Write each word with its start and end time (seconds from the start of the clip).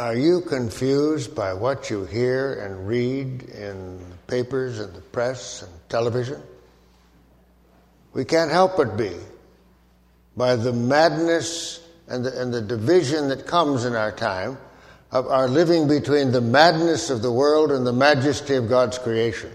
Are 0.00 0.16
you 0.16 0.40
confused 0.40 1.34
by 1.34 1.52
what 1.52 1.90
you 1.90 2.06
hear 2.06 2.54
and 2.54 2.88
read 2.88 3.42
in 3.42 3.98
the 3.98 4.16
papers 4.28 4.78
and 4.78 4.94
the 4.94 5.02
press 5.02 5.60
and 5.60 5.70
television? 5.90 6.40
We 8.14 8.24
can't 8.24 8.50
help 8.50 8.78
but 8.78 8.96
be 8.96 9.12
by 10.38 10.56
the 10.56 10.72
madness 10.72 11.86
and 12.08 12.24
the, 12.24 12.40
and 12.40 12.50
the 12.50 12.62
division 12.62 13.28
that 13.28 13.46
comes 13.46 13.84
in 13.84 13.94
our 13.94 14.10
time 14.10 14.56
of 15.12 15.26
our 15.26 15.48
living 15.48 15.86
between 15.86 16.32
the 16.32 16.40
madness 16.40 17.10
of 17.10 17.20
the 17.20 17.30
world 17.30 17.70
and 17.70 17.86
the 17.86 17.92
majesty 17.92 18.54
of 18.54 18.70
God's 18.70 18.96
creation. 18.96 19.52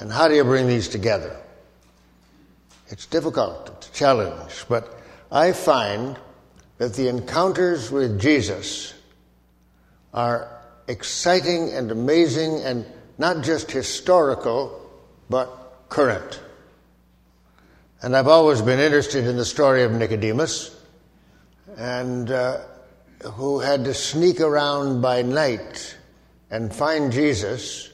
And 0.00 0.10
how 0.10 0.28
do 0.28 0.36
you 0.36 0.44
bring 0.44 0.68
these 0.68 0.88
together? 0.88 1.36
It's 2.88 3.04
difficult, 3.04 3.72
it's 3.76 3.90
a 3.90 3.92
challenge, 3.92 4.64
but 4.70 4.98
I 5.30 5.52
find 5.52 6.16
that 6.78 6.94
the 6.94 7.08
encounters 7.08 7.90
with 7.90 8.18
Jesus 8.18 8.94
are 10.12 10.60
exciting 10.86 11.72
and 11.72 11.90
amazing 11.90 12.60
and 12.62 12.86
not 13.18 13.42
just 13.42 13.70
historical, 13.70 14.90
but 15.28 15.48
current. 15.88 16.40
And 18.00 18.16
I've 18.16 18.28
always 18.28 18.62
been 18.62 18.78
interested 18.78 19.26
in 19.26 19.36
the 19.36 19.44
story 19.44 19.82
of 19.82 19.92
Nicodemus, 19.92 20.74
and 21.76 22.30
uh, 22.30 22.58
who 23.32 23.58
had 23.58 23.84
to 23.84 23.94
sneak 23.94 24.40
around 24.40 25.02
by 25.02 25.22
night 25.22 25.96
and 26.50 26.72
find 26.72 27.12
Jesus, 27.12 27.90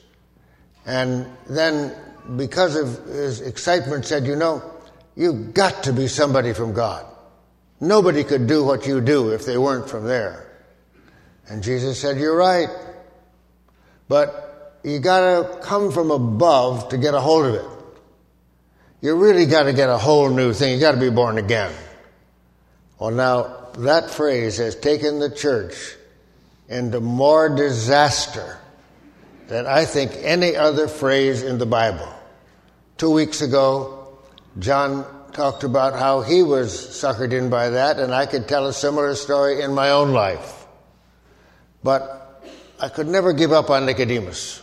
and 0.87 1.27
then, 1.49 1.95
because 2.37 2.77
of 2.77 3.07
his 3.07 3.41
excitement, 3.41 4.05
said, 4.05 4.27
You 4.27 4.37
know, 4.37 4.63
you've 5.17 5.55
got 5.55 5.85
to 5.85 5.93
be 5.93 6.07
somebody 6.07 6.53
from 6.53 6.75
God. 6.75 7.07
Nobody 7.81 8.23
could 8.25 8.47
do 8.47 8.63
what 8.63 8.87
you 8.87 9.01
do 9.01 9.31
if 9.31 9.47
they 9.47 9.57
weren't 9.57 9.89
from 9.89 10.05
there. 10.05 10.54
And 11.49 11.63
Jesus 11.63 12.01
said, 12.01 12.19
You're 12.19 12.37
right. 12.37 12.69
But 14.09 14.81
you 14.85 14.99
gotta 14.99 15.59
come 15.61 15.91
from 15.93 16.11
above 16.11 16.91
to 16.91 16.99
get 16.99 17.15
a 17.15 17.21
hold 17.21 17.47
of 17.47 17.55
it. 17.55 17.65
You 19.01 19.17
really 19.17 19.47
gotta 19.47 19.73
get 19.73 19.89
a 19.89 19.99
whole 19.99 20.31
new 20.31 20.53
thing. 20.53 20.75
You 20.75 20.81
gotta 20.81 21.01
be 21.01 21.11
born 21.11 21.39
again. 21.39 21.73
Well, 22.99 23.11
now, 23.11 23.71
that 23.79 24.11
phrase 24.11 24.59
has 24.59 24.77
taken 24.77 25.19
the 25.19 25.31
church 25.31 25.97
into 26.69 27.01
more 27.01 27.49
disaster 27.49 28.59
than 29.49 29.67
I 29.67 29.85
think 29.85 30.13
any 30.17 30.57
other 30.57 30.89
phrase 30.89 31.43
in 31.43 31.59
the 31.59 31.67
Bible. 31.67 32.09
Two 32.97 33.11
weeks 33.11 33.43
ago, 33.43 34.19
John 34.59 35.05
talked 35.33 35.65
about 35.65 35.95
how 35.95 36.23
he 36.23 36.43
was 36.43 36.73
suckered 36.75 37.33
in 37.33 37.51
by 37.51 37.71
that, 37.71 37.99
and 37.99 38.15
I 38.15 38.27
could 38.27 38.49
tell 38.49 38.67
a 38.67 38.73
similar 38.73 39.15
story 39.15 39.61
in 39.61 39.75
my 39.75 39.91
own 39.91 40.13
life. 40.13 40.64
But 41.85 42.43
I 42.81 42.89
could 42.89 43.07
never 43.07 43.33
give 43.33 43.53
up 43.53 43.71
on 43.71 43.87
Nicodemus. 43.87 44.63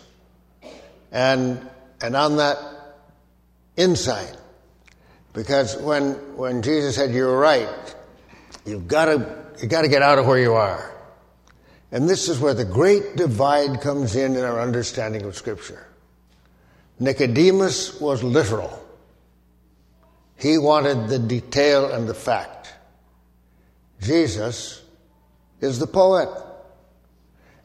And, 1.11 1.65
and 2.01 2.15
on 2.15 2.37
that 2.37 2.57
insight, 3.77 4.35
because 5.33 5.77
when, 5.77 6.13
when 6.35 6.61
Jesus 6.63 6.95
said, 6.95 7.11
You're 7.11 7.37
right, 7.37 7.95
you've 8.65 8.87
got 8.87 9.05
to, 9.05 9.45
you 9.61 9.69
got 9.69 9.83
to 9.83 9.87
get 9.87 10.01
out 10.01 10.17
of 10.17 10.25
where 10.25 10.39
you 10.39 10.53
are. 10.55 10.91
And 11.91 12.09
this 12.09 12.27
is 12.27 12.39
where 12.39 12.53
the 12.53 12.65
great 12.65 13.15
divide 13.17 13.81
comes 13.81 14.15
in 14.15 14.35
in 14.35 14.43
our 14.43 14.59
understanding 14.59 15.23
of 15.23 15.35
Scripture. 15.35 15.85
Nicodemus 16.99 17.99
was 17.99 18.23
literal. 18.23 18.77
He 20.37 20.57
wanted 20.57 21.07
the 21.07 21.19
detail 21.19 21.91
and 21.91 22.07
the 22.07 22.13
fact. 22.13 22.73
Jesus 24.01 24.81
is 25.59 25.77
the 25.77 25.87
poet. 25.87 26.29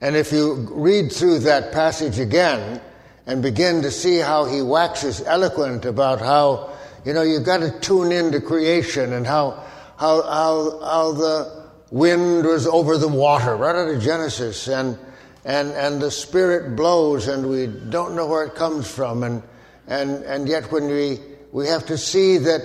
And 0.01 0.17
if 0.17 0.33
you 0.33 0.55
read 0.71 1.13
through 1.13 1.41
that 1.41 1.73
passage 1.73 2.19
again 2.19 2.81
and 3.27 3.43
begin 3.43 3.83
to 3.83 3.91
see 3.91 4.19
how 4.19 4.45
he 4.45 4.63
waxes 4.63 5.23
eloquent 5.23 5.85
about 5.85 6.21
how, 6.21 6.77
you 7.05 7.13
know, 7.13 7.23
you've 7.23 7.45
got 7.45 7.59
to 7.59 7.79
tune 7.81 8.13
into 8.13 8.41
creation 8.41 9.13
and 9.13 9.27
how, 9.27 9.63
how, 9.97 10.23
how, 10.23 10.81
how 10.81 11.13
the 11.13 11.69
wind 11.91 12.45
was 12.45 12.67
over 12.67 12.99
the 12.99 13.09
water, 13.09 13.57
right 13.57 13.75
out 13.75 13.89
of 13.89 14.03
Genesis, 14.03 14.69
and, 14.69 14.99
and, 15.45 15.71
and 15.71 16.01
the 16.01 16.11
Spirit 16.11 16.77
blows 16.77 17.29
and 17.29 17.49
we 17.49 17.67
don't 17.67 18.15
know 18.15 18.27
where 18.27 18.45
it 18.45 18.55
comes 18.55 18.91
from. 18.91 19.23
And, 19.23 19.43
and, 19.87 20.23
and 20.25 20.49
yet 20.49 20.71
when 20.71 20.89
we 20.89 21.21
we 21.57 21.67
have 21.69 21.87
to 21.87 21.97
see 21.97 22.37
that 22.37 22.61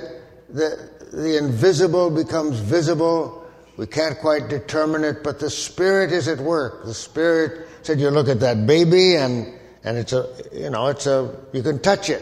the, 0.49 0.89
the 1.13 1.37
invisible 1.37 2.09
becomes 2.09 2.59
visible. 2.59 3.40
We 3.81 3.87
can't 3.87 4.19
quite 4.19 4.47
determine 4.47 5.03
it, 5.03 5.23
but 5.23 5.39
the 5.39 5.49
Spirit 5.49 6.11
is 6.11 6.27
at 6.27 6.37
work. 6.37 6.85
The 6.85 6.93
Spirit 6.93 7.67
said, 7.81 7.99
you 7.99 8.11
look 8.11 8.29
at 8.29 8.39
that 8.41 8.67
baby 8.67 9.15
and, 9.15 9.51
and 9.83 9.97
it's 9.97 10.13
a, 10.13 10.29
you 10.53 10.69
know, 10.69 10.85
it's 10.89 11.07
a, 11.07 11.35
you 11.51 11.63
can 11.63 11.79
touch 11.79 12.11
it. 12.11 12.21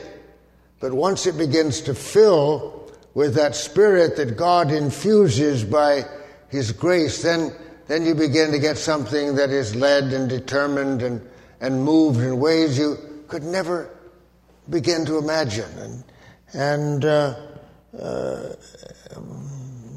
But 0.79 0.93
once 0.93 1.25
it 1.25 1.37
begins 1.37 1.81
to 1.81 1.93
fill 1.93 2.89
with 3.13 3.35
that 3.35 3.57
Spirit 3.57 4.15
that 4.15 4.37
God 4.37 4.71
infuses 4.71 5.65
by 5.65 6.05
His 6.47 6.71
grace, 6.71 7.23
then, 7.23 7.51
then 7.87 8.05
you 8.05 8.15
begin 8.15 8.53
to 8.53 8.59
get 8.59 8.77
something 8.77 9.35
that 9.35 9.49
is 9.49 9.75
led 9.75 10.13
and 10.13 10.29
determined 10.29 11.01
and, 11.01 11.29
and 11.59 11.83
moved 11.83 12.21
in 12.21 12.39
ways 12.39 12.79
you 12.79 12.95
could 13.27 13.43
never 13.43 13.93
begin 14.69 15.05
to 15.07 15.17
imagine. 15.17 15.69
And, 15.77 16.03
and 16.53 17.03
uh, 17.03 17.35
uh, 18.01 18.53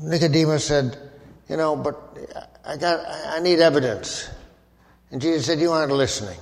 Nicodemus 0.02 0.64
said, 0.64 1.10
"You 1.48 1.56
know, 1.56 1.76
but 1.76 1.96
I 2.64 2.76
got, 2.76 3.04
I 3.06 3.40
need 3.40 3.60
evidence." 3.60 4.28
And 5.10 5.20
Jesus 5.20 5.46
said, 5.46 5.60
"You 5.60 5.72
aren't 5.72 5.92
listening. 5.92 6.38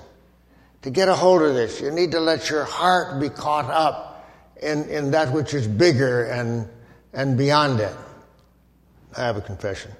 To 0.83 0.91
get 0.91 1.09
a 1.09 1.15
hold 1.15 1.43
of 1.43 1.55
this, 1.55 1.81
you 1.81 1.91
need 1.91 2.13
to 2.13 2.21
let 2.21 2.49
your 2.49 2.65
heart 2.65 3.21
be 3.21 3.29
caught 3.29 3.67
up 3.67 4.27
in, 4.63 4.89
in 4.89 5.11
that 5.11 5.33
which 5.33 5.53
is 5.55 5.67
bigger 5.67 6.25
and 6.25 6.69
and 7.13 7.37
beyond 7.37 7.81
it." 7.81 7.95
I 9.17 9.23
have 9.23 9.37
a 9.37 9.43
confession. 9.43 9.93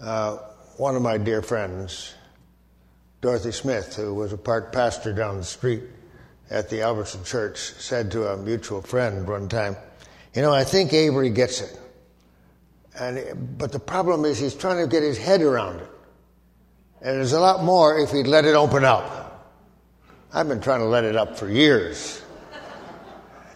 Uh, 0.00 0.38
one 0.76 0.96
of 0.96 1.02
my 1.02 1.18
dear 1.18 1.42
friends, 1.42 2.14
Dorothy 3.20 3.52
Smith, 3.52 3.96
who 3.96 4.14
was 4.14 4.32
a 4.32 4.38
part 4.38 4.72
pastor 4.72 5.12
down 5.12 5.36
the 5.36 5.44
street 5.44 5.82
at 6.48 6.70
the 6.70 6.82
Albertson 6.82 7.22
Church 7.22 7.58
said 7.58 8.10
to 8.12 8.28
a 8.28 8.36
mutual 8.36 8.80
friend 8.80 9.28
one 9.28 9.48
time, 9.48 9.76
You 10.34 10.42
know, 10.42 10.52
I 10.52 10.64
think 10.64 10.92
Avery 10.92 11.30
gets 11.30 11.60
it. 11.60 11.78
And, 13.00 13.56
but 13.56 13.72
the 13.72 13.80
problem 13.80 14.26
is 14.26 14.38
he's 14.38 14.54
trying 14.54 14.76
to 14.76 14.86
get 14.86 15.02
his 15.02 15.16
head 15.16 15.40
around 15.40 15.80
it. 15.80 15.90
And 17.00 17.16
there's 17.16 17.32
a 17.32 17.40
lot 17.40 17.64
more 17.64 17.98
if 17.98 18.10
he'd 18.10 18.26
let 18.26 18.44
it 18.44 18.54
open 18.54 18.84
up. 18.84 19.58
I've 20.34 20.46
been 20.46 20.60
trying 20.60 20.80
to 20.80 20.86
let 20.86 21.04
it 21.04 21.16
up 21.16 21.38
for 21.38 21.48
years 21.48 22.20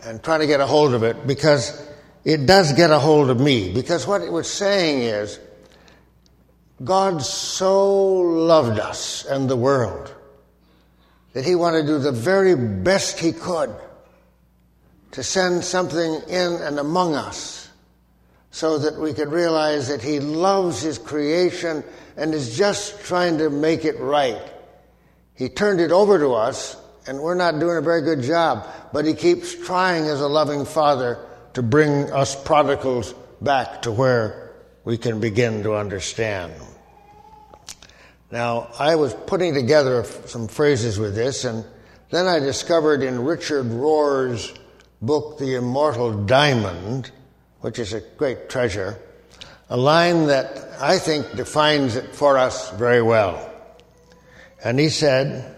and 0.03 0.23
trying 0.23 0.41
to 0.41 0.47
get 0.47 0.61
a 0.61 0.67
hold 0.67 0.95
of 0.95 1.03
it 1.03 1.27
because 1.27 1.87
it 2.25 2.47
does 2.47 2.73
get 2.73 2.91
a 2.91 2.99
hold 2.99 3.29
of 3.29 3.39
me. 3.39 3.71
Because 3.71 4.07
what 4.07 4.23
it 4.23 4.33
was 4.33 4.51
saying 4.51 5.03
is, 5.03 5.39
God 6.83 7.23
so 7.23 8.21
loved 8.21 8.79
us 8.79 9.27
and 9.27 9.49
the 9.49 9.57
world 9.57 10.13
that 11.35 11.45
he 11.45 11.55
wanted 11.55 11.83
to 11.83 11.87
do 11.89 11.99
the 11.99 12.13
very 12.13 12.57
best 12.57 13.21
he 13.21 13.33
could 13.33 13.75
to 15.13 15.23
send 15.23 15.63
something 15.65 16.23
in 16.29 16.53
and 16.55 16.79
among 16.79 17.15
us 17.15 17.64
so 18.55 18.79
that 18.79 18.95
we 18.95 19.13
could 19.13 19.33
realize 19.33 19.89
that 19.89 20.01
he 20.01 20.21
loves 20.21 20.81
his 20.81 20.97
creation 20.97 21.83
and 22.17 22.33
is 22.33 22.57
just 22.57 23.05
trying 23.05 23.37
to 23.37 23.51
make 23.51 23.85
it 23.85 23.99
right. 23.99 24.41
He 25.35 25.49
turned 25.49 25.81
it 25.81 25.91
over 25.91 26.21
to 26.21 26.35
us, 26.35 26.77
and 27.09 27.19
we're 27.19 27.35
not 27.35 27.59
doing 27.59 27.79
a 27.79 27.81
very 27.81 28.03
good 28.03 28.23
job, 28.23 28.65
but 28.93 29.07
he 29.07 29.15
keeps 29.15 29.57
trying 29.67 30.05
as 30.05 30.21
a 30.21 30.29
loving 30.29 30.65
father 30.65 31.19
to 31.55 31.65
bring 31.65 32.13
us 32.13 32.41
prodigals 32.45 33.13
back 33.41 33.83
to 33.83 33.91
where 33.91 34.53
we 34.85 34.99
can 34.99 35.19
begin 35.19 35.65
to 35.65 35.75
understand. 35.75 36.53
Now, 38.31 38.69
I 38.79 38.95
was 38.95 39.15
putting 39.27 39.55
together 39.55 40.05
some 40.27 40.47
phrases 40.47 40.97
with 40.97 41.17
this, 41.17 41.45
and 41.45 41.65
then 42.11 42.29
I 42.29 42.39
discovered 42.39 43.03
in 43.03 43.25
Richard 43.25 43.67
Rohr's 43.67 44.55
book, 45.03 45.39
The 45.39 45.57
Immortal 45.57 46.25
Diamond, 46.25 47.11
which 47.65 47.79
is 47.79 47.95
a 47.95 48.01
great 48.19 48.51
treasure, 48.51 48.99
a 49.71 49.77
line 49.77 50.27
that 50.27 50.69
I 50.83 50.99
think 50.99 51.35
defines 51.35 51.97
it 51.97 52.15
for 52.15 52.37
us 52.37 52.71
very 52.73 53.01
well. 53.01 53.51
And 54.63 54.79
he 54.79 54.91
said, 54.91 55.57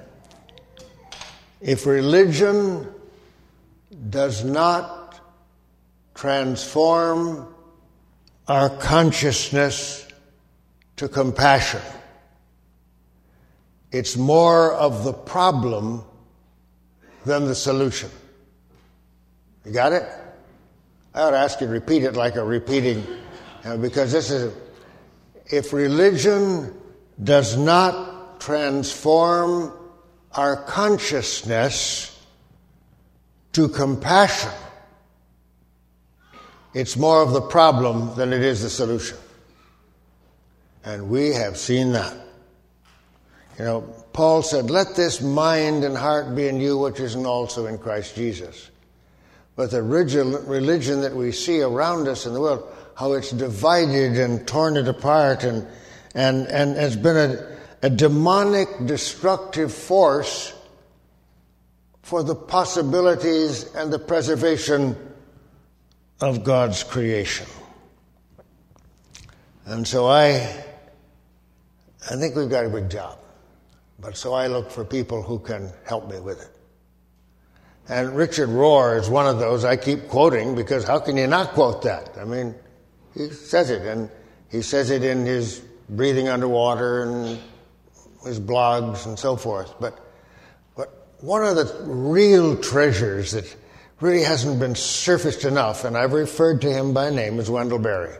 if 1.60 1.84
religion 1.84 2.86
does 4.08 4.44
not 4.44 5.20
transform 6.14 7.52
our 8.46 8.70
consciousness 8.70 10.06
to 10.98 11.08
compassion, 11.08 11.82
it's 13.90 14.16
more 14.16 14.72
of 14.74 15.02
the 15.02 15.12
problem 15.12 16.04
than 17.24 17.46
the 17.46 17.54
solution. 17.56 18.10
You 19.64 19.72
got 19.72 19.92
it? 19.92 20.08
I 21.16 21.22
ought 21.22 21.30
to 21.30 21.38
ask 21.38 21.62
you 21.62 21.66
to 21.66 21.72
repeat 21.72 22.04
it 22.04 22.14
like 22.14 22.36
a 22.36 22.44
repeating, 22.44 23.02
uh, 23.64 23.78
because 23.78 24.12
this 24.12 24.30
is 24.30 24.54
if 25.46 25.72
religion 25.72 26.78
does 27.24 27.56
not 27.56 28.38
transform 28.38 29.72
our 30.32 30.56
consciousness 30.56 32.22
to 33.54 33.66
compassion, 33.66 34.50
it's 36.74 36.98
more 36.98 37.22
of 37.22 37.32
the 37.32 37.40
problem 37.40 38.14
than 38.16 38.34
it 38.34 38.42
is 38.42 38.60
the 38.60 38.68
solution. 38.68 39.16
And 40.84 41.08
we 41.08 41.30
have 41.30 41.56
seen 41.56 41.92
that. 41.92 42.14
You 43.58 43.64
know, 43.64 43.80
Paul 44.12 44.42
said, 44.42 44.68
Let 44.68 44.94
this 44.94 45.22
mind 45.22 45.82
and 45.82 45.96
heart 45.96 46.36
be 46.36 46.46
in 46.46 46.60
you, 46.60 46.76
which 46.76 47.00
is 47.00 47.16
also 47.16 47.64
in 47.64 47.78
Christ 47.78 48.14
Jesus. 48.14 48.70
But 49.56 49.70
the 49.70 49.82
religion 49.82 51.00
that 51.00 51.16
we 51.16 51.32
see 51.32 51.62
around 51.62 52.08
us 52.08 52.26
in 52.26 52.34
the 52.34 52.40
world, 52.40 52.72
how 52.94 53.14
it's 53.14 53.30
divided 53.30 54.18
and 54.18 54.46
torn 54.46 54.76
it 54.76 54.86
apart 54.86 55.44
and, 55.44 55.66
and, 56.14 56.46
and 56.46 56.76
has 56.76 56.94
been 56.94 57.16
a, 57.16 57.56
a 57.82 57.90
demonic, 57.90 58.68
destructive 58.84 59.72
force 59.72 60.52
for 62.02 62.22
the 62.22 62.34
possibilities 62.34 63.74
and 63.74 63.92
the 63.92 63.98
preservation 63.98 64.94
of 66.20 66.44
God's 66.44 66.84
creation. 66.84 67.46
And 69.64 69.88
so 69.88 70.06
I 70.06 70.64
I 72.08 72.14
think 72.14 72.36
we've 72.36 72.48
got 72.48 72.64
a 72.64 72.68
big 72.68 72.88
job. 72.88 73.18
But 73.98 74.16
so 74.16 74.32
I 74.32 74.46
look 74.46 74.70
for 74.70 74.84
people 74.84 75.22
who 75.22 75.40
can 75.40 75.72
help 75.84 76.08
me 76.08 76.20
with 76.20 76.40
it. 76.40 76.50
And 77.88 78.16
Richard 78.16 78.48
Rohr 78.48 78.98
is 78.98 79.08
one 79.08 79.26
of 79.26 79.38
those 79.38 79.64
I 79.64 79.76
keep 79.76 80.08
quoting 80.08 80.54
because 80.54 80.84
how 80.84 80.98
can 80.98 81.16
you 81.16 81.26
not 81.26 81.50
quote 81.50 81.82
that? 81.82 82.16
I 82.18 82.24
mean, 82.24 82.54
he 83.14 83.30
says 83.30 83.70
it, 83.70 83.82
and 83.82 84.10
he 84.50 84.62
says 84.62 84.90
it 84.90 85.04
in 85.04 85.24
his 85.24 85.60
breathing 85.88 86.28
underwater 86.28 87.02
and 87.02 87.40
his 88.24 88.40
blogs 88.40 89.06
and 89.06 89.18
so 89.18 89.36
forth. 89.36 89.72
But, 89.80 90.00
but 90.76 91.08
one 91.20 91.44
of 91.44 91.54
the 91.54 91.84
real 91.84 92.56
treasures 92.56 93.32
that 93.32 93.56
really 94.00 94.22
hasn't 94.22 94.58
been 94.58 94.74
surfaced 94.74 95.44
enough, 95.44 95.84
and 95.84 95.96
I've 95.96 96.12
referred 96.12 96.60
to 96.62 96.72
him 96.72 96.92
by 96.92 97.10
name, 97.10 97.38
is 97.38 97.48
Wendell 97.48 97.78
Berry. 97.78 98.14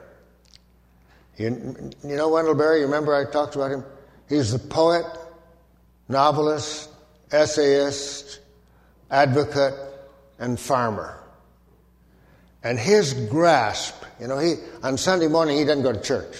You, 1.37 1.93
you 2.05 2.17
know 2.17 2.29
Wendell 2.29 2.55
Berry? 2.55 2.81
You 2.81 2.87
remember 2.87 3.15
I 3.15 3.31
talked 3.31 3.57
about 3.57 3.73
him? 3.73 3.85
He's 4.29 4.53
the 4.53 4.59
poet, 4.59 5.05
novelist, 6.09 6.89
essayist, 7.31 8.41
advocate, 9.11 9.75
and 10.39 10.59
farmer. 10.59 11.19
And 12.63 12.79
his 12.79 13.15
grasp, 13.15 13.95
you 14.21 14.27
know, 14.27 14.39
he 14.39 14.55
on 14.83 14.99
Sunday 14.99 15.29
morning 15.29 15.57
he 15.57 15.65
doesn't 15.65 15.83
go 15.83 15.93
to 15.93 16.01
church. 16.01 16.37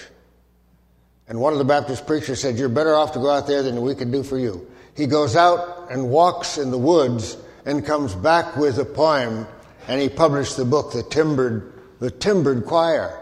And 1.27 1.39
one 1.39 1.53
of 1.53 1.59
the 1.59 1.65
Baptist 1.65 2.07
preachers 2.07 2.41
said, 2.41 2.57
You're 2.57 2.69
better 2.69 2.95
off 2.95 3.13
to 3.13 3.19
go 3.19 3.29
out 3.29 3.47
there 3.47 3.63
than 3.63 3.81
we 3.81 3.95
could 3.95 4.11
do 4.11 4.23
for 4.23 4.37
you. 4.37 4.69
He 4.95 5.05
goes 5.05 5.35
out 5.35 5.87
and 5.89 6.09
walks 6.09 6.57
in 6.57 6.71
the 6.71 6.77
woods 6.77 7.37
and 7.65 7.85
comes 7.85 8.15
back 8.15 8.55
with 8.55 8.79
a 8.79 8.85
poem, 8.85 9.47
and 9.87 10.01
he 10.01 10.09
published 10.09 10.57
the 10.57 10.65
book, 10.65 10.91
The 10.93 11.03
Timbered, 11.03 11.73
the 11.99 12.11
Timbered 12.11 12.65
Choir. 12.65 13.21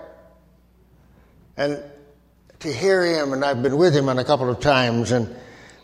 And 1.58 1.82
to 2.60 2.72
hear 2.72 3.04
him, 3.04 3.34
and 3.34 3.44
I've 3.44 3.62
been 3.62 3.78
with 3.78 3.96
him 3.96 4.10
on 4.10 4.20
a 4.20 4.24
couple 4.24 4.50
of 4.50 4.60
times 4.60 5.12
and 5.12 5.36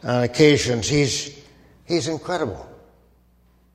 on 0.03 0.23
occasions, 0.23 0.87
he's, 0.87 1.37
he's 1.85 2.07
incredible 2.07 2.70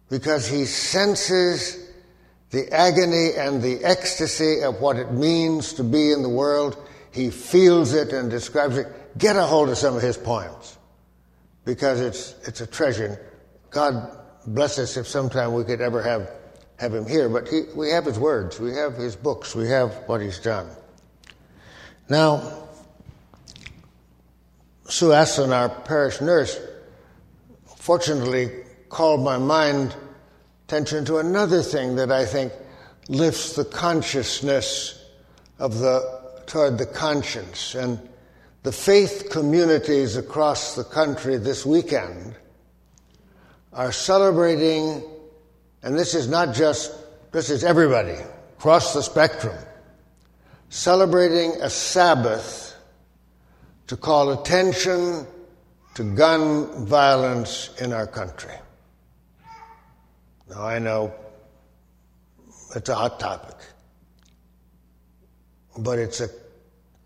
because 0.09 0.47
he 0.47 0.65
senses 0.65 1.87
the 2.51 2.73
agony 2.73 3.33
and 3.37 3.61
the 3.61 3.85
ecstasy 3.85 4.63
of 4.63 4.81
what 4.81 4.97
it 4.97 5.13
means 5.13 5.73
to 5.75 5.85
be 5.85 6.13
in 6.13 6.23
the 6.23 6.29
world. 6.29 6.77
He 7.11 7.31
feels 7.31 7.93
it 7.93 8.13
and 8.13 8.31
describes 8.31 8.77
it. 8.77 8.87
Get 9.19 9.37
a 9.37 9.43
hold 9.43 9.69
of 9.69 9.79
some 9.79 9.97
of 9.97 10.03
his 10.03 10.17
poems 10.17 10.79
because 11.65 12.01
it's, 12.01 12.35
it's 12.47 12.61
a 12.61 12.67
treasure. 12.67 13.21
God 13.71 14.17
bless 14.47 14.79
us 14.79 14.97
if 14.97 15.09
sometime 15.09 15.55
we 15.55 15.65
could 15.65 15.81
ever 15.81 16.03
have, 16.03 16.31
have 16.79 16.95
him 16.95 17.07
here. 17.07 17.29
But 17.29 17.49
he, 17.49 17.63
we 17.75 17.91
have 17.91 18.05
his 18.05 18.19
words, 18.19 18.61
we 18.61 18.75
have 18.75 18.95
his 18.95 19.17
books, 19.17 19.55
we 19.55 19.69
have 19.69 19.93
what 20.07 20.21
he's 20.21 20.39
done. 20.39 20.69
Now, 22.09 22.69
Sue 24.89 25.09
Aslin, 25.09 25.53
our 25.53 25.69
parish 25.69 26.21
nurse, 26.21 26.61
fortunately 27.77 28.66
called 28.89 29.23
my 29.23 29.39
mind 29.39 29.95
attention 30.67 31.05
to 31.05 31.19
another 31.19 31.63
thing 31.63 31.97
that 31.97 32.11
I 32.11 32.25
think 32.25 32.53
lifts 33.09 33.55
the 33.55 33.65
consciousness 33.65 35.05
of 35.59 35.79
the 35.79 36.23
toward 36.47 36.79
the 36.79 36.87
conscience 36.87 37.75
and 37.75 37.99
the 38.63 38.73
faith 38.73 39.29
communities 39.31 40.17
across 40.17 40.75
the 40.75 40.85
country 40.85 41.37
this 41.37 41.65
weekend 41.65 42.35
are 43.73 43.93
celebrating 43.93 45.03
and 45.83 45.97
this 45.99 46.15
is 46.15 46.29
not 46.29 46.55
just 46.55 46.93
this 47.33 47.51
is 47.51 47.65
everybody 47.65 48.19
across 48.59 48.95
the 48.95 49.03
spectrum 49.03 49.57
celebrating 50.69 51.53
a 51.63 51.71
Sabbath 51.71 52.77
to 53.87 53.97
call 53.97 54.33
attention 54.33 55.27
to 55.95 56.05
gun 56.15 56.87
violence 56.87 57.71
in 57.81 57.93
our 57.93 58.07
country. 58.07 58.53
Now, 60.49 60.65
I 60.65 60.79
know 60.79 61.13
it's 62.75 62.89
a 62.89 62.95
hot 62.95 63.19
topic, 63.19 63.57
but 65.79 65.99
it's 65.99 66.21
a, 66.21 66.29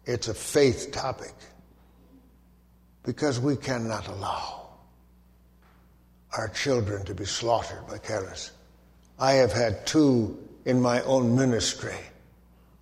it's 0.04 0.28
a 0.28 0.34
faith 0.34 0.90
topic 0.92 1.32
because 3.02 3.40
we 3.40 3.56
cannot 3.56 4.08
allow 4.08 4.69
our 6.37 6.48
children 6.48 7.04
to 7.06 7.14
be 7.14 7.25
slaughtered 7.25 7.87
by 7.88 7.98
careless. 7.98 8.52
I 9.19 9.32
have 9.32 9.52
had 9.52 9.86
two 9.86 10.38
in 10.64 10.81
my 10.81 11.02
own 11.02 11.34
ministry 11.34 11.96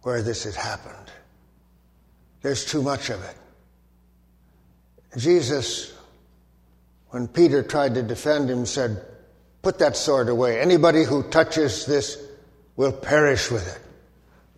where 0.03 0.23
this 0.23 0.45
has 0.45 0.57
happened. 0.57 0.95
There's 2.43 2.65
too 2.65 2.83
much 2.83 3.11
of 3.11 3.23
it. 3.25 3.37
Jesus, 5.17 5.95
when 7.11 7.27
Peter 7.27 7.63
tried 7.63 7.95
to 7.95 8.03
defend 8.03 8.51
him, 8.51 8.67
said, 8.67 9.05
Put 9.63 9.79
that 9.81 9.97
sword 9.97 10.29
away. 10.29 10.61
Anybody 10.61 11.05
who 11.05 11.23
touches 11.25 11.85
this 11.87 12.23
will 12.77 12.93
perish 12.93 13.51
with 13.51 13.67
it. 13.67 13.83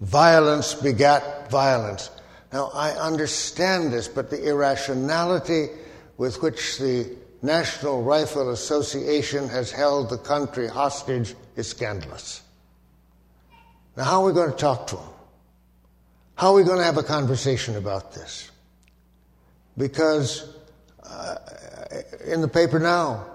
Violence 0.00 0.74
begat 0.74 1.50
violence. 1.50 2.10
Now, 2.52 2.70
I 2.74 2.90
understand 2.90 3.92
this, 3.92 4.08
but 4.08 4.30
the 4.30 4.48
irrationality 4.48 5.68
with 6.16 6.42
which 6.42 6.78
the 6.78 7.16
National 7.42 8.02
Rifle 8.02 8.50
Association 8.50 9.48
has 9.48 9.70
held 9.70 10.10
the 10.10 10.18
country 10.18 10.68
hostage 10.68 11.34
is 11.56 11.68
scandalous. 11.68 12.42
Now, 13.96 14.04
how 14.04 14.22
are 14.22 14.26
we 14.26 14.32
going 14.32 14.50
to 14.50 14.56
talk 14.56 14.88
to 14.88 14.96
them? 14.96 15.08
How 16.34 16.48
are 16.48 16.54
we 16.54 16.64
going 16.64 16.78
to 16.78 16.84
have 16.84 16.98
a 16.98 17.02
conversation 17.02 17.76
about 17.76 18.12
this? 18.12 18.50
Because 19.76 20.54
uh, 21.02 21.36
in 22.26 22.40
the 22.40 22.48
paper 22.48 22.78
now, 22.78 23.26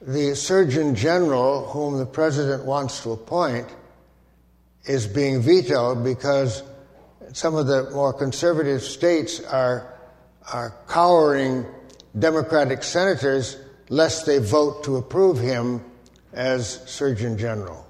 the 0.00 0.34
Surgeon 0.34 0.94
General, 0.94 1.66
whom 1.66 1.98
the 1.98 2.06
President 2.06 2.64
wants 2.64 3.02
to 3.02 3.12
appoint, 3.12 3.66
is 4.84 5.06
being 5.06 5.40
vetoed 5.40 6.04
because 6.04 6.62
some 7.32 7.54
of 7.54 7.66
the 7.66 7.90
more 7.90 8.12
conservative 8.12 8.82
states 8.82 9.40
are, 9.44 9.94
are 10.52 10.74
cowering 10.88 11.66
Democratic 12.18 12.82
senators 12.82 13.58
lest 13.88 14.26
they 14.26 14.38
vote 14.38 14.84
to 14.84 14.96
approve 14.96 15.38
him 15.38 15.82
as 16.32 16.80
Surgeon 16.88 17.36
General. 17.36 17.86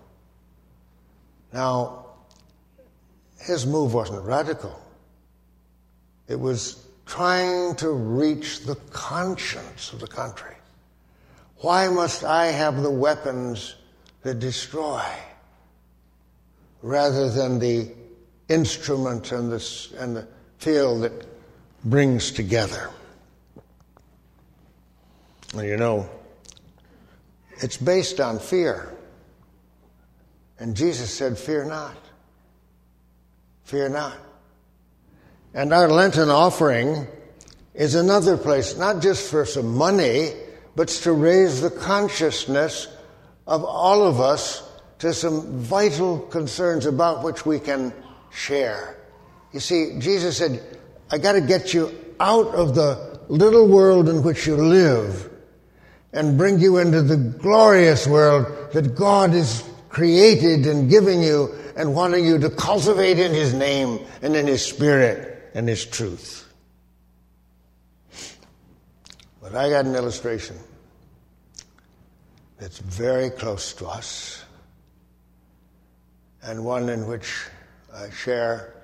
Now, 1.53 2.07
his 3.41 3.67
move 3.67 3.95
wasn't 3.95 4.25
radical. 4.25 4.79
It 6.27 6.39
was 6.39 6.85
trying 7.07 7.75
to 7.77 7.91
reach 7.91 8.61
the 8.61 8.75
conscience 8.91 9.93
of 9.93 10.01
the 10.01 10.07
country. 10.07 10.58
Why 11.61 11.89
must 11.89 12.23
I 12.23 12.47
have 12.47 12.83
the 12.83 12.91
weapons 12.91 13.75
that 14.23 14.39
destroy 14.39 15.03
rather 16.83 17.29
than 17.31 17.59
the 17.59 17.93
instrument 18.49 19.33
and 19.33 19.51
the, 19.51 19.89
and 19.99 20.17
the 20.17 20.29
field 20.59 21.03
that 21.03 21.27
brings 21.85 22.31
together? 22.31 22.91
And 25.55 25.67
you 25.67 25.77
know, 25.77 26.09
it's 27.57 27.77
based 27.77 28.21
on 28.21 28.39
fear. 28.39 28.95
And 30.61 30.77
Jesus 30.77 31.13
said, 31.13 31.39
Fear 31.39 31.65
not. 31.65 31.97
Fear 33.65 33.89
not. 33.91 34.17
And 35.55 35.73
our 35.73 35.89
Lenten 35.89 36.29
offering 36.29 37.07
is 37.75 37.95
another 37.95 38.37
place, 38.37 38.77
not 38.77 39.03
just 39.03 39.29
for 39.31 39.45
some 39.45 39.77
money, 39.77 40.33
but 40.79 40.87
to 40.87 41.11
raise 41.11 41.61
the 41.61 41.71
consciousness 41.71 42.87
of 43.49 43.65
all 43.65 44.07
of 44.07 44.21
us 44.21 44.63
to 45.01 45.13
some 45.13 45.59
vital 45.59 46.21
concerns 46.21 46.87
about 46.87 47.25
which 47.25 47.45
we 47.45 47.59
can 47.59 47.93
share. 48.31 48.97
You 49.53 49.59
see, 49.59 49.99
Jesus 49.99 50.37
said, 50.37 50.63
I 51.11 51.19
got 51.19 51.33
to 51.33 51.41
get 51.41 51.75
you 51.75 51.93
out 52.21 52.55
of 52.55 52.77
the 52.77 53.19
little 53.27 53.67
world 53.67 54.09
in 54.09 54.23
which 54.23 54.47
you 54.47 54.55
live 54.55 55.29
and 56.13 56.39
bring 56.39 56.61
you 56.61 56.79
into 56.79 57.03
the 57.03 57.17
glorious 57.17 58.07
world 58.07 58.47
that 58.73 58.95
God 58.95 59.35
is 59.35 59.65
created 59.89 60.65
and 60.69 60.89
giving 60.89 61.21
you 61.21 61.59
and 61.77 61.93
wanting 61.93 62.25
you 62.25 62.39
to 62.39 62.51
cultivate 62.51 63.19
in 63.19 63.33
His 63.33 63.53
name 63.53 63.99
and 64.23 64.37
in 64.37 64.47
His 64.47 64.65
Spirit 64.65 65.51
and 65.55 65.69
His 65.69 65.85
truth. 65.85 66.49
But 69.43 69.57
I 69.57 69.71
got 69.71 69.85
an 69.85 69.97
illustration 69.97 70.57
that's 72.59 72.79
very 72.79 73.31
close 73.31 73.73
to 73.75 73.87
us 73.87 74.45
and 76.43 76.65
one 76.65 76.89
in 76.89 77.07
which 77.07 77.47
I 77.95 78.11
share 78.11 78.75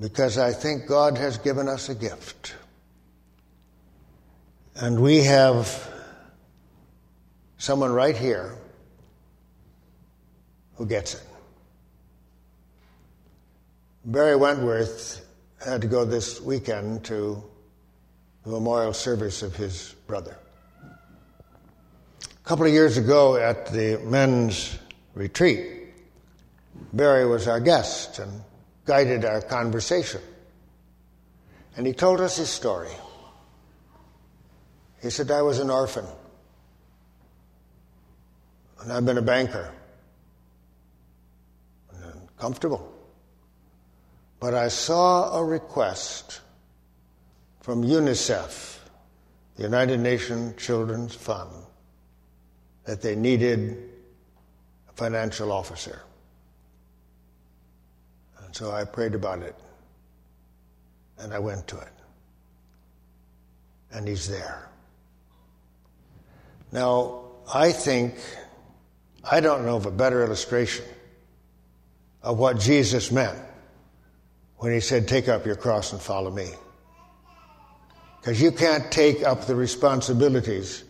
because 0.00 0.38
I 0.38 0.52
think 0.52 0.86
God 0.86 1.16
has 1.16 1.38
given 1.38 1.68
us 1.68 1.88
a 1.88 1.94
gift. 1.94 2.54
And 4.76 5.00
we 5.00 5.22
have 5.22 5.90
someone 7.58 7.92
right 7.92 8.16
here 8.16 8.58
who 10.76 10.86
gets 10.86 11.14
it. 11.14 11.22
Barry 14.04 14.36
Wentworth 14.36 15.24
had 15.64 15.80
to 15.82 15.86
go 15.86 16.04
this 16.04 16.40
weekend 16.40 17.04
to 17.04 17.42
the 18.42 18.50
memorial 18.50 18.92
service 18.92 19.42
of 19.42 19.56
his 19.56 19.94
brother. 20.06 20.36
A 22.44 22.46
couple 22.46 22.66
of 22.66 22.72
years 22.74 22.98
ago 22.98 23.36
at 23.36 23.68
the 23.68 23.98
men's 24.04 24.78
retreat, 25.14 25.94
Barry 26.92 27.24
was 27.24 27.48
our 27.48 27.58
guest 27.58 28.18
and 28.18 28.42
guided 28.84 29.24
our 29.24 29.40
conversation. 29.40 30.20
And 31.74 31.86
he 31.86 31.94
told 31.94 32.20
us 32.20 32.36
his 32.36 32.50
story. 32.50 32.90
He 35.00 35.08
said, 35.08 35.30
I 35.30 35.40
was 35.40 35.58
an 35.58 35.70
orphan, 35.70 36.04
and 38.82 38.92
I've 38.92 39.06
been 39.06 39.18
a 39.18 39.22
banker. 39.22 39.72
And 41.94 42.28
comfortable. 42.36 42.92
But 44.38 44.52
I 44.52 44.68
saw 44.68 45.38
a 45.38 45.42
request 45.42 46.42
from 47.62 47.82
UNICEF, 47.82 48.80
the 49.56 49.62
United 49.62 50.00
Nations 50.00 50.62
Children's 50.62 51.14
Fund, 51.14 51.50
that 52.84 53.00
they 53.00 53.16
needed 53.16 53.90
a 54.88 54.92
financial 54.92 55.50
officer. 55.52 56.02
And 58.44 58.54
so 58.54 58.70
I 58.70 58.84
prayed 58.84 59.14
about 59.14 59.40
it. 59.40 59.56
And 61.18 61.32
I 61.32 61.38
went 61.38 61.66
to 61.68 61.78
it. 61.78 61.92
And 63.92 64.06
he's 64.06 64.28
there. 64.28 64.68
Now, 66.72 67.22
I 67.52 67.70
think, 67.72 68.16
I 69.22 69.40
don't 69.40 69.64
know 69.64 69.76
of 69.76 69.86
a 69.86 69.90
better 69.90 70.24
illustration 70.24 70.84
of 72.22 72.38
what 72.38 72.58
Jesus 72.58 73.12
meant 73.12 73.38
when 74.56 74.72
he 74.72 74.80
said, 74.80 75.06
Take 75.06 75.28
up 75.28 75.46
your 75.46 75.54
cross 75.54 75.92
and 75.92 76.02
follow 76.02 76.30
me. 76.30 76.48
Because 78.20 78.40
you 78.40 78.50
can't 78.50 78.90
take 78.90 79.22
up 79.22 79.46
the 79.46 79.54
responsibilities 79.54 80.82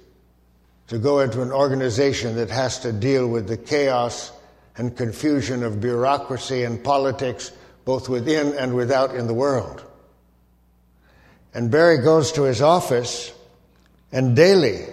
to 0.88 0.99
go 0.99 1.21
into 1.21 1.43
an 1.43 1.53
organization 1.53 2.37
that 2.37 2.50
has 2.50 2.81
to 2.81 2.93
deal 2.93 3.26
with 3.29 3.49
the 3.49 3.57
chaos 3.57 4.33
and 4.76 4.97
confusion 4.97 5.62
of 5.62 5.81
bureaucracy 5.81 6.64
and 6.64 6.83
politics, 6.83 7.53
both 7.85 8.09
within 8.09 8.55
and 8.55 8.75
without 8.75 9.14
in 9.14 9.26
the 9.26 9.35
world. 9.35 9.83
And 11.55 11.71
Barry 11.71 11.99
goes 11.99 12.33
to 12.33 12.43
his 12.43 12.61
office, 12.61 13.33
and 14.11 14.35
daily 14.35 14.87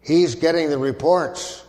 he's 0.00 0.34
getting 0.34 0.70
the 0.70 0.78
reports 0.78 1.64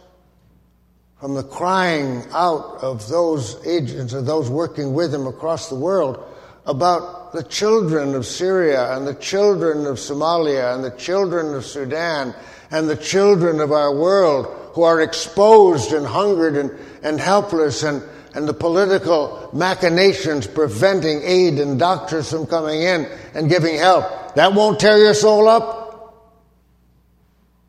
from 1.20 1.36
the 1.36 1.44
crying 1.44 2.24
out 2.32 2.80
of 2.82 3.08
those 3.10 3.66
agents 3.68 4.14
and 4.14 4.26
those 4.26 4.50
working 4.50 4.94
with 4.94 5.14
him 5.14 5.28
across 5.28 5.70
the 5.70 5.76
world 5.76 6.24
about 6.66 7.34
the 7.34 7.44
children 7.44 8.16
of 8.16 8.26
Syria 8.26 8.96
and 8.96 9.06
the 9.06 9.16
children 9.16 9.86
of 9.86 9.98
Somalia 9.98 10.74
and 10.74 10.84
the 10.84 10.92
children 10.92 11.54
of 11.54 11.66
Sudan 11.66 12.34
and 12.72 12.90
the 12.90 12.96
children 12.96 13.60
of 13.60 13.72
our 13.72 13.94
world 13.94 14.46
who 14.74 14.84
are 14.84 15.02
exposed 15.02 15.92
and 15.92 16.06
hungered 16.06 16.56
and, 16.56 16.72
and 17.04 17.20
helpless 17.20 17.84
and, 17.84 18.04
and 18.34 18.48
the 18.48 18.54
political 18.54 19.50
machinations 19.54 20.48
preventing 20.48 21.22
aid 21.24 21.56
and 21.56 21.80
doctors 21.80 22.30
from 22.30 22.46
coming 22.46 22.82
in 22.82 23.08
and 23.34 23.50
giving 23.50 23.78
help. 23.78 24.36
That 24.36 24.54
won't 24.54 24.80
tear 24.80 24.98
your 24.98 25.14
soul 25.14 25.48
up? 25.48 25.78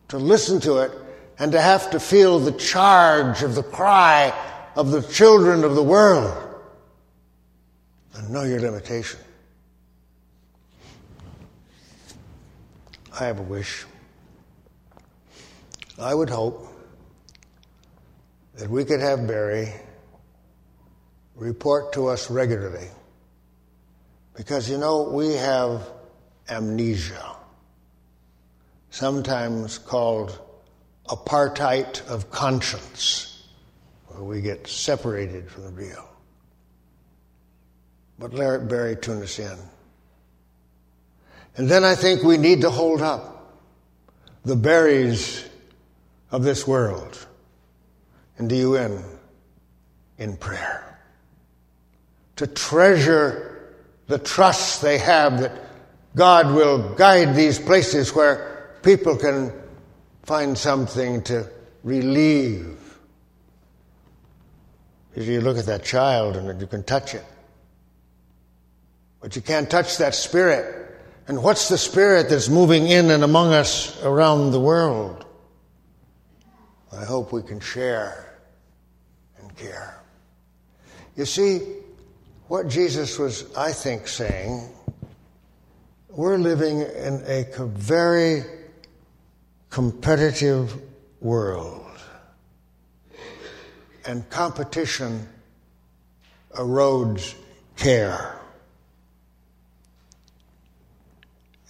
To 0.08 0.18
listen 0.18 0.60
to 0.60 0.78
it 0.78 0.92
and 1.38 1.52
to 1.52 1.60
have 1.60 1.90
to 1.90 2.00
feel 2.00 2.38
the 2.38 2.52
charge 2.52 3.42
of 3.42 3.54
the 3.54 3.62
cry 3.62 4.34
of 4.76 4.90
the 4.90 5.02
children 5.02 5.64
of 5.64 5.74
the 5.74 5.82
world 5.82 6.36
and 8.14 8.30
know 8.30 8.42
your 8.42 8.60
limitation. 8.60 9.20
I 13.18 13.24
have 13.24 13.38
a 13.38 13.42
wish. 13.42 13.84
I 15.98 16.14
would 16.14 16.30
hope 16.30 16.66
that 18.54 18.68
we 18.68 18.84
could 18.84 19.00
have 19.00 19.26
Barry 19.26 19.72
report 21.34 21.92
to 21.94 22.06
us 22.08 22.30
regularly. 22.30 22.88
Because, 24.34 24.70
you 24.70 24.78
know, 24.78 25.02
we 25.02 25.34
have 25.34 25.88
amnesia, 26.48 27.36
sometimes 28.90 29.78
called 29.78 30.38
apartheid 31.06 32.06
of 32.08 32.30
conscience, 32.30 33.46
where 34.08 34.22
we 34.22 34.40
get 34.40 34.66
separated 34.66 35.50
from 35.50 35.64
the 35.64 35.70
real. 35.70 36.08
But 38.18 38.34
let 38.34 38.68
Barry 38.68 38.96
tune 38.96 39.22
us 39.22 39.38
in. 39.38 39.58
And 41.56 41.68
then 41.68 41.84
I 41.84 41.94
think 41.94 42.22
we 42.22 42.36
need 42.36 42.60
to 42.60 42.70
hold 42.70 43.02
up 43.02 43.58
the 44.44 44.56
berries 44.56 45.49
of 46.30 46.42
this 46.42 46.66
world 46.66 47.26
in 48.38 48.48
the 48.48 48.56
UN 48.56 49.02
in 50.18 50.36
prayer. 50.36 50.98
To 52.36 52.46
treasure 52.46 53.74
the 54.06 54.18
trust 54.18 54.82
they 54.82 54.98
have 54.98 55.40
that 55.40 55.52
God 56.16 56.54
will 56.54 56.94
guide 56.94 57.34
these 57.34 57.58
places 57.58 58.14
where 58.14 58.76
people 58.82 59.16
can 59.16 59.52
find 60.24 60.56
something 60.56 61.22
to 61.24 61.48
relieve. 61.84 62.76
As 65.16 65.28
you 65.28 65.40
look 65.40 65.58
at 65.58 65.66
that 65.66 65.84
child 65.84 66.36
and 66.36 66.60
you 66.60 66.66
can 66.66 66.82
touch 66.82 67.14
it. 67.14 67.24
But 69.20 69.36
you 69.36 69.42
can't 69.42 69.68
touch 69.68 69.98
that 69.98 70.14
spirit. 70.14 70.98
And 71.28 71.42
what's 71.42 71.68
the 71.68 71.78
spirit 71.78 72.28
that's 72.30 72.48
moving 72.48 72.86
in 72.86 73.10
and 73.10 73.22
among 73.22 73.52
us 73.52 74.02
around 74.02 74.50
the 74.50 74.60
world? 74.60 75.24
I 76.92 77.04
hope 77.04 77.32
we 77.32 77.42
can 77.42 77.60
share 77.60 78.40
and 79.38 79.56
care. 79.56 80.00
You 81.16 81.24
see, 81.24 81.60
what 82.48 82.68
Jesus 82.68 83.18
was, 83.18 83.54
I 83.56 83.72
think, 83.72 84.08
saying, 84.08 84.68
we're 86.08 86.38
living 86.38 86.80
in 86.80 87.22
a 87.26 87.46
very 87.58 88.42
competitive 89.70 90.74
world. 91.20 91.86
And 94.04 94.28
competition 94.30 95.28
erodes 96.54 97.34
care. 97.76 98.36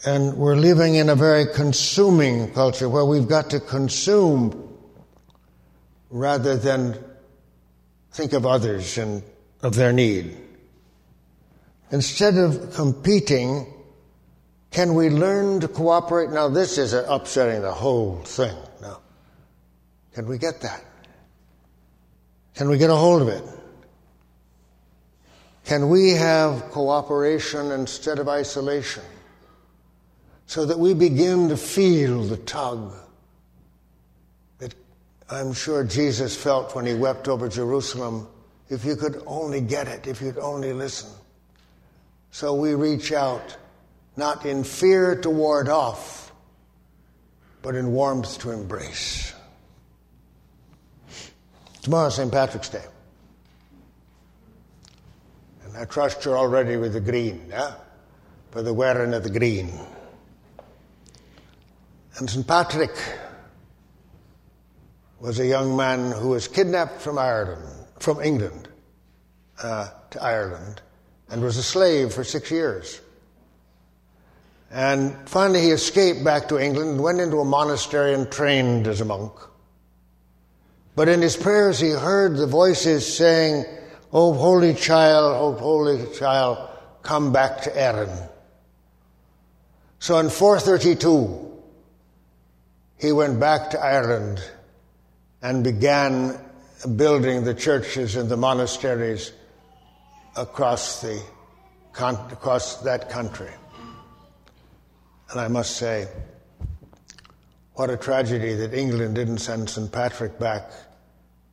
And 0.07 0.39
we're 0.39 0.57
living 0.57 0.95
in 0.95 1.11
a 1.11 1.15
very 1.15 1.45
consuming 1.45 2.55
culture 2.55 2.89
where 2.89 3.05
we've 3.05 3.29
got 3.29 3.51
to 3.51 3.61
consume 3.61 4.70
rather 6.11 6.57
than 6.57 6.97
think 8.13 8.33
of 8.33 8.45
others 8.45 8.99
and 8.99 9.23
of 9.63 9.75
their 9.75 9.93
need. 9.93 10.37
Instead 11.91 12.37
of 12.37 12.73
competing, 12.75 13.67
can 14.71 14.95
we 14.95 15.09
learn 15.11 15.61
to 15.61 15.69
cooperate? 15.69 16.31
Now, 16.31 16.49
this 16.49 16.79
is 16.79 16.93
upsetting 16.93 17.63
the 17.63 17.73
whole 17.73 18.23
thing. 18.23 18.57
Now, 18.81 19.01
can 20.15 20.27
we 20.27 20.39
get 20.39 20.61
that? 20.61 20.85
Can 22.55 22.69
we 22.69 22.79
get 22.79 22.91
a 22.91 22.97
hold 22.97 23.23
of 23.23 23.29
it? 23.29 23.43
Can 25.65 25.89
we 25.89 26.11
have 26.11 26.71
cooperation 26.71 27.71
instead 27.71 28.19
of 28.19 28.29
isolation? 28.29 29.05
so 30.51 30.67
that 30.67 30.81
we 30.81 30.93
begin 30.95 31.49
to 31.49 31.57
feel 31.57 32.25
the 32.25 32.37
tug 32.39 32.93
I'm 35.31 35.53
sure 35.53 35.85
Jesus 35.85 36.37
felt 36.37 36.75
when 36.75 36.87
he 36.87 36.95
wept 36.95 37.29
over 37.29 37.49
Jerusalem. 37.49 38.27
If 38.69 38.85
you 38.85 38.97
could 38.97 39.23
only 39.27 39.61
get 39.61 39.87
it, 39.87 40.07
if 40.07 40.21
you'd 40.21 40.39
only 40.39 40.73
listen. 40.73 41.11
So 42.33 42.55
we 42.55 42.75
reach 42.75 43.13
out 43.13 43.57
not 44.17 44.45
in 44.45 44.65
fear 44.65 45.15
to 45.17 45.31
ward 45.31 45.69
off, 45.69 46.33
but 47.63 47.75
in 47.77 47.93
warmth 47.93 48.39
to 48.41 48.51
embrace. 48.51 49.33
Tomorrow, 51.83 52.11
St. 52.11 52.31
Patrick's 52.31 52.69
Day. 52.69 52.85
And 55.65 55.77
I 55.77 55.85
trust 55.85 56.25
you're 56.25 56.37
already 56.37 56.77
with 56.77 56.93
the 56.93 57.01
green, 57.01 57.47
yeah? 57.49 57.75
For 58.51 58.63
the 58.63 58.75
wearing 58.75 59.15
of 59.15 59.23
the 59.23 59.31
green. 59.31 59.73
And 62.17 62.29
St. 62.29 62.47
Patrick 62.47 62.91
was 65.21 65.39
a 65.39 65.47
young 65.47 65.77
man 65.77 66.13
who 66.13 66.31
was 66.31 66.49
kidnapped 66.49 67.01
from 67.03 67.19
Ireland, 67.19 67.69
from 67.99 68.21
England 68.23 68.69
uh, 69.63 69.91
to 70.11 70.23
Ireland, 70.23 70.81
and 71.29 71.43
was 71.43 71.59
a 71.59 71.63
slave 71.63 72.13
for 72.15 72.25
six 72.25 72.51
years. 72.51 73.01
And 74.71 75.29
finally, 75.29 75.61
he 75.61 75.71
escaped 75.71 76.25
back 76.25 76.49
to 76.49 76.59
England 76.59 76.91
and 76.91 77.03
went 77.03 77.21
into 77.21 77.39
a 77.39 77.45
monastery 77.45 78.15
and 78.15 78.31
trained 78.31 78.87
as 78.87 79.01
a 79.01 79.05
monk. 79.05 79.33
But 80.97 81.09
in 81.09 81.21
his 81.21 81.37
prayers, 81.37 81.79
he 81.79 81.91
heard 81.91 82.37
the 82.37 82.47
voices 82.47 83.17
saying, 83.17 83.65
Oh, 84.13 84.33
holy 84.33 84.75
child, 84.75 85.37
oh, 85.37 85.61
holy 85.61 86.07
child, 86.15 86.69
come 87.03 87.33
back 87.33 87.63
to 87.63 87.77
Erin. 87.77 88.11
So 89.99 90.19
in 90.19 90.31
432, 90.31 91.63
he 92.99 93.13
went 93.13 93.39
back 93.39 93.71
to 93.71 93.81
Ireland 93.81 94.43
and 95.43 95.65
began 95.65 96.39
building 96.97 97.45
the 97.45 97.55
churches 97.55 98.17
and 98.17 98.29
the 98.29 98.37
monasteries 98.37 99.33
across, 100.37 101.01
the, 101.01 101.23
across 101.93 102.77
that 102.83 103.11
country. 103.11 103.51
And 105.31 105.41
I 105.41 105.49
must 105.49 105.77
say, 105.77 106.09
what 107.75 107.91
a 107.91 107.97
tragedy 107.97 108.55
that 108.55 108.75
England 108.75 109.15
didn't 109.15 109.39
send 109.39 109.71
St. 109.71 109.91
Patrick 109.91 110.39
back 110.39 110.71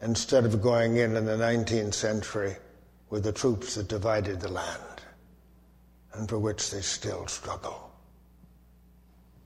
instead 0.02 0.46
of 0.46 0.62
going 0.62 0.98
in 0.98 1.16
in 1.16 1.26
the 1.26 1.38
19th 1.38 1.94
century 1.94 2.56
with 3.10 3.24
the 3.24 3.32
troops 3.32 3.76
that 3.76 3.88
divided 3.88 4.42
the 4.42 4.50
land 4.50 4.82
and 6.14 6.28
for 6.28 6.40
which 6.40 6.72
they 6.72 6.82
still 6.82 7.28
struggle. 7.28 7.92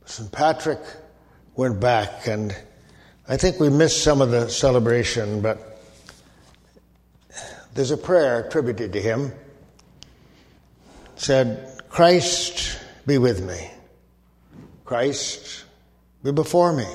St. 0.05 0.31
Patrick 0.31 0.79
went 1.55 1.79
back, 1.79 2.27
and 2.27 2.55
I 3.31 3.37
think 3.37 3.61
we 3.61 3.69
missed 3.69 4.03
some 4.03 4.21
of 4.21 4.29
the 4.29 4.49
celebration, 4.49 5.41
but 5.41 5.81
there's 7.73 7.91
a 7.91 7.97
prayer 7.97 8.45
attributed 8.45 8.91
to 8.91 9.01
him. 9.01 9.27
It 11.15 11.21
said, 11.21 11.81
Christ 11.87 12.77
be 13.07 13.17
with 13.17 13.41
me. 13.41 13.71
Christ 14.83 15.63
be 16.25 16.33
before 16.33 16.73
me. 16.73 16.87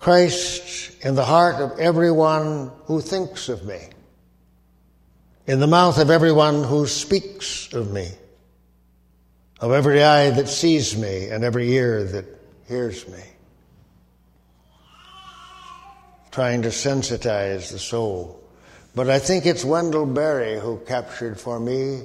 Christ 0.00 1.02
in 1.02 1.14
the 1.14 1.24
heart 1.24 1.62
of 1.62 1.78
everyone 1.80 2.70
who 2.84 3.00
thinks 3.00 3.48
of 3.48 3.64
me, 3.64 3.80
in 5.46 5.60
the 5.60 5.66
mouth 5.66 5.98
of 5.98 6.10
everyone 6.10 6.62
who 6.62 6.86
speaks 6.86 7.72
of 7.72 7.90
me, 7.90 8.10
of 9.60 9.72
every 9.72 10.04
eye 10.04 10.28
that 10.28 10.48
sees 10.50 10.94
me 10.94 11.30
and 11.30 11.42
every 11.42 11.72
ear 11.72 12.04
that 12.04 12.26
hears 12.66 13.08
me. 13.08 13.22
Trying 16.30 16.62
to 16.62 16.68
sensitize 16.68 17.72
the 17.72 17.78
soul. 17.78 18.42
But 18.94 19.10
I 19.10 19.18
think 19.18 19.46
it's 19.46 19.64
Wendell 19.64 20.06
Berry 20.06 20.58
who 20.58 20.78
captured 20.86 21.40
for 21.40 21.58
me 21.58 22.02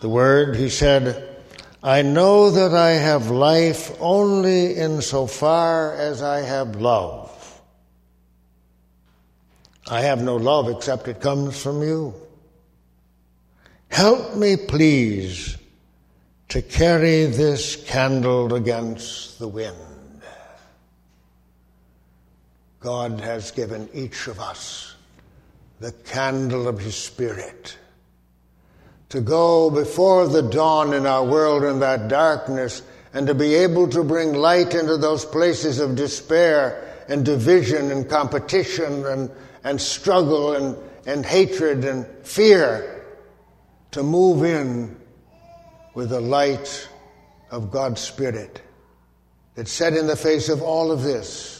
the 0.00 0.08
word. 0.08 0.56
He 0.56 0.68
said, 0.68 1.36
I 1.82 2.02
know 2.02 2.50
that 2.50 2.74
I 2.74 2.92
have 2.92 3.30
life 3.30 3.94
only 4.00 4.74
insofar 4.74 5.94
as 5.94 6.22
I 6.22 6.40
have 6.40 6.76
love. 6.76 7.60
I 9.86 10.00
have 10.00 10.22
no 10.22 10.36
love 10.36 10.68
except 10.68 11.08
it 11.08 11.20
comes 11.20 11.60
from 11.60 11.82
you. 11.82 12.14
Help 13.88 14.34
me, 14.34 14.56
please, 14.56 15.58
to 16.48 16.62
carry 16.62 17.26
this 17.26 17.76
candle 17.76 18.54
against 18.54 19.38
the 19.38 19.48
wind. 19.48 19.93
God 22.84 23.22
has 23.22 23.50
given 23.50 23.88
each 23.94 24.26
of 24.26 24.38
us 24.38 24.94
the 25.80 25.90
candle 25.90 26.68
of 26.68 26.78
His 26.78 26.94
Spirit 26.94 27.78
to 29.08 29.22
go 29.22 29.70
before 29.70 30.28
the 30.28 30.42
dawn 30.42 30.92
in 30.92 31.06
our 31.06 31.24
world 31.24 31.64
in 31.64 31.80
that 31.80 32.08
darkness 32.08 32.82
and 33.14 33.26
to 33.26 33.34
be 33.34 33.54
able 33.54 33.88
to 33.88 34.04
bring 34.04 34.34
light 34.34 34.74
into 34.74 34.98
those 34.98 35.24
places 35.24 35.80
of 35.80 35.96
despair 35.96 36.94
and 37.08 37.24
division 37.24 37.90
and 37.90 38.10
competition 38.10 39.06
and, 39.06 39.30
and 39.62 39.80
struggle 39.80 40.54
and, 40.54 40.76
and 41.06 41.24
hatred 41.24 41.86
and 41.86 42.04
fear 42.22 43.06
to 43.92 44.02
move 44.02 44.44
in 44.44 44.94
with 45.94 46.10
the 46.10 46.20
light 46.20 46.86
of 47.50 47.70
God's 47.70 48.02
Spirit 48.02 48.60
that 49.54 49.68
said 49.68 49.94
in 49.94 50.06
the 50.06 50.16
face 50.16 50.50
of 50.50 50.60
all 50.60 50.92
of 50.92 51.02
this, 51.02 51.53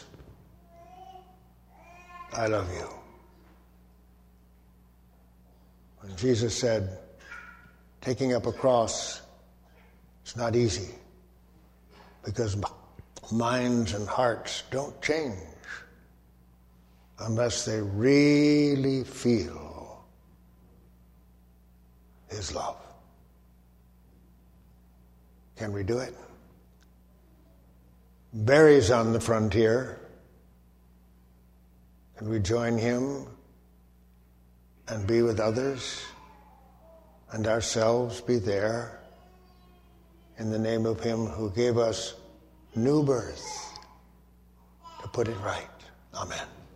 I 2.37 2.49
love 2.49 2.69
you. 2.73 2.89
When 6.01 6.17
Jesus 6.17 6.57
said, 6.57 6.99
taking 8.01 8.35
up 8.35 8.47
a 8.47 8.53
cross 8.53 9.23
is 10.27 10.37
not 10.37 10.57
easy 10.57 10.91
because 12.25 12.57
minds 13.33 13.95
and 13.95 14.07
hearts 14.09 14.65
don't 14.71 15.01
change 15.01 15.39
unless 17.21 17.65
they 17.65 17.81
really 17.81 19.05
feel 19.05 20.05
His 22.29 22.55
love. 22.55 22.77
Can 25.57 25.73
we 25.73 25.85
do 25.85 25.99
it? 25.99 26.15
Berry's 28.33 28.91
on 28.91 29.13
the 29.13 29.21
frontier. 29.21 30.01
Can 32.17 32.29
we 32.29 32.39
join 32.39 32.79
him 32.79 33.27
and 34.89 35.07
be 35.07 35.23
with 35.23 35.41
others? 35.41 36.05
and 37.35 37.49
ourselves 37.49 38.21
be 38.21 38.39
there 38.39 39.01
in 40.39 40.53
the 40.53 40.59
name 40.59 40.87
of 40.87 41.01
Him 41.01 41.27
who 41.27 41.51
gave 41.51 41.79
us 41.79 42.15
new 42.77 43.03
birth 43.03 43.45
to 45.03 45.09
put 45.09 45.27
it 45.27 45.37
right. 45.41 45.67
Amen. 46.15 46.47